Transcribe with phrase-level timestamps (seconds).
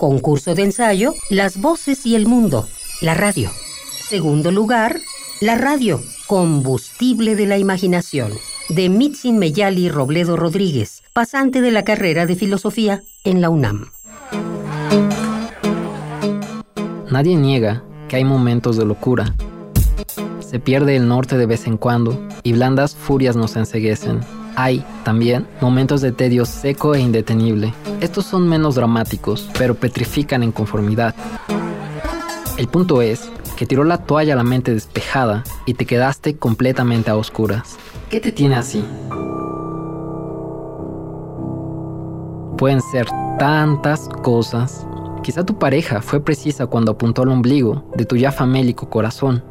[0.00, 2.66] Concurso de ensayo, Las voces y el mundo,
[3.02, 3.50] la radio.
[4.08, 4.98] Segundo lugar,
[5.42, 8.32] la radio, combustible de la imaginación,
[8.70, 13.90] de Mitzin Meyali Robledo Rodríguez, pasante de la carrera de filosofía en la UNAM.
[17.10, 19.34] Nadie niega que hay momentos de locura.
[20.38, 24.20] Se pierde el norte de vez en cuando y blandas furias nos enseguecen.
[24.62, 27.72] Hay, también, momentos de tedio seco e indetenible.
[28.02, 31.14] Estos son menos dramáticos, pero petrifican en conformidad.
[32.58, 37.10] El punto es que tiró la toalla a la mente despejada y te quedaste completamente
[37.10, 37.78] a oscuras.
[38.10, 38.84] ¿Qué te tiene así?
[42.58, 43.08] Pueden ser
[43.38, 44.86] tantas cosas.
[45.22, 49.42] Quizá tu pareja fue precisa cuando apuntó al ombligo de tu ya famélico corazón.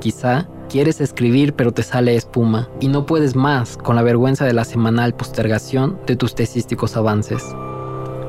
[0.00, 4.52] Quizá quieres escribir pero te sale espuma y no puedes más con la vergüenza de
[4.52, 7.42] la semanal postergación de tus tesísticos avances.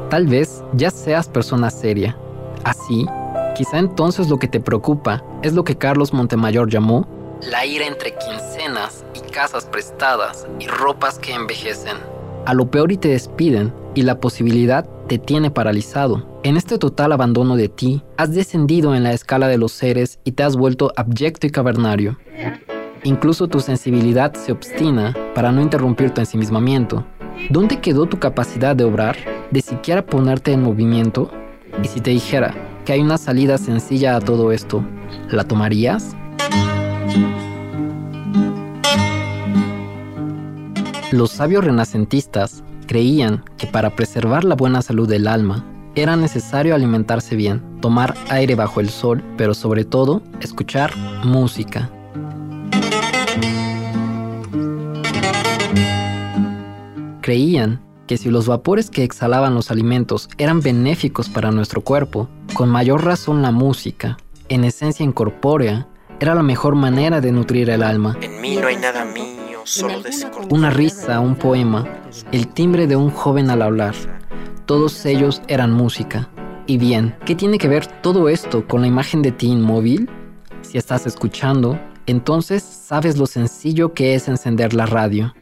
[0.09, 2.18] Tal vez ya seas persona seria.
[2.64, 3.05] Así,
[3.55, 7.08] quizá entonces lo que te preocupa es lo que Carlos Montemayor llamó
[7.52, 11.97] la ira entre quincenas y casas prestadas y ropas que envejecen.
[12.45, 16.39] A lo peor y te despiden y la posibilidad te tiene paralizado.
[16.44, 20.33] En este total abandono de ti, has descendido en la escala de los seres y
[20.33, 22.17] te has vuelto abyecto y cavernario.
[23.03, 27.05] Incluso tu sensibilidad se obstina para no interrumpir tu ensimismamiento.
[27.50, 29.16] ¿Dónde quedó tu capacidad de obrar,
[29.52, 31.31] de siquiera ponerte en movimiento?
[31.81, 34.83] Y si te dijera que hay una salida sencilla a todo esto,
[35.30, 36.16] ¿la tomarías?
[41.11, 47.36] Los sabios renacentistas creían que para preservar la buena salud del alma era necesario alimentarse
[47.36, 51.90] bien, tomar aire bajo el sol, pero sobre todo escuchar música.
[57.22, 62.70] Creían que si los vapores que exhalaban los alimentos eran benéficos para nuestro cuerpo, con
[62.70, 64.18] mayor razón la música,
[64.50, 65.88] en esencia incorpórea,
[66.20, 68.18] era la mejor manera de nutrir el alma.
[68.22, 70.01] En mí no hay nada mío, solo.
[70.50, 71.85] Una risa, un poema,
[72.31, 73.94] el timbre de un joven al hablar.
[74.66, 76.29] Todos ellos eran música.
[76.66, 80.09] Y bien, ¿qué tiene que ver todo esto con la imagen de ti inmóvil?
[80.61, 85.33] Si estás escuchando, entonces sabes lo sencillo que es encender la radio.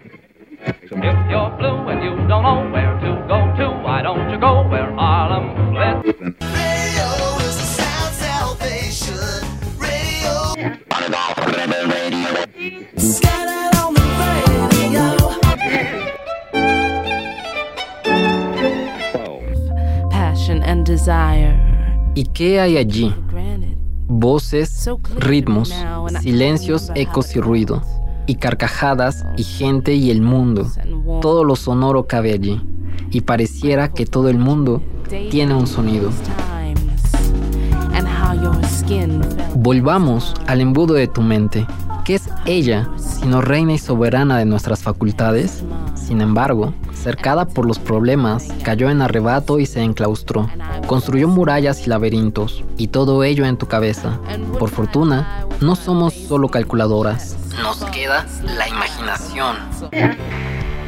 [22.16, 23.14] ¿Y qué hay allí?
[24.08, 25.74] Voces, ritmos,
[26.22, 27.82] silencios, ecos y ruido,
[28.28, 30.68] y carcajadas y gente y el mundo.
[31.22, 32.62] Todo lo sonoro cabe allí,
[33.12, 34.82] y pareciera que todo el mundo
[35.30, 36.12] tiene un sonido.
[39.56, 41.66] Volvamos al embudo de tu mente.
[42.04, 45.64] ¿Qué es ella, sino reina y soberana de nuestras facultades?
[45.96, 50.48] Sin embargo, cercada por los problemas, cayó en arrebato y se enclaustró.
[50.86, 54.20] Construyó murallas y laberintos, y todo ello en tu cabeza.
[54.60, 57.36] Por fortuna, no somos solo calculadoras.
[57.62, 59.56] Nos queda la imaginación.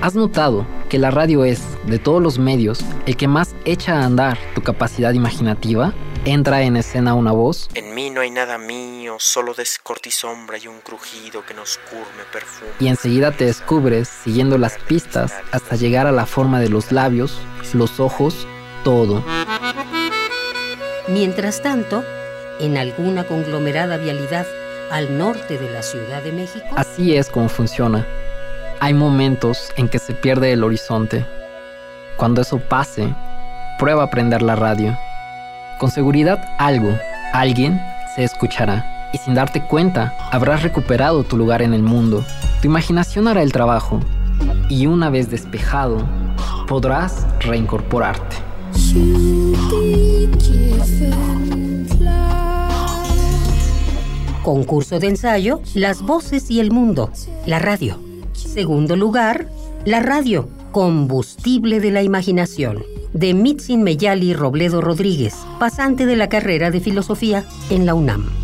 [0.02, 4.06] ¿Has notado que la radio es, de todos los medios, el que más echa a
[4.06, 5.94] andar tu capacidad imaginativa?
[6.30, 10.82] Entra en escena una voz En mí no hay nada mío, solo descortisombra y un
[10.82, 12.70] crujido que nos curme perfume.
[12.82, 17.40] y enseguida te descubres siguiendo las pistas hasta llegar a la forma de los labios,
[17.72, 18.46] los ojos,
[18.84, 19.24] todo.
[21.08, 22.04] Mientras tanto,
[22.60, 24.46] en alguna conglomerada vialidad
[24.92, 28.06] al norte de la Ciudad de México, Así es como funciona.
[28.82, 31.26] Hay momentos en que se pierde el horizonte.
[32.18, 33.16] Cuando eso pase,
[33.80, 34.98] prueba a prender la radio.
[35.78, 36.98] Con seguridad algo,
[37.34, 37.80] alguien
[38.16, 39.10] se escuchará.
[39.14, 42.26] Y sin darte cuenta, habrás recuperado tu lugar en el mundo.
[42.62, 44.00] Tu imaginación hará el trabajo.
[44.70, 46.04] Y una vez despejado,
[46.68, 48.38] podrás reincorporarte.
[54.44, 57.12] concurso de ensayo, Las voces y el mundo,
[57.46, 58.00] la radio.
[58.32, 59.50] Segundo lugar,
[59.84, 62.82] la radio, combustible de la imaginación,
[63.18, 68.37] de Mitzin Meyali Robledo Rodríguez, pasante de la carrera de filosofía en la UNAM.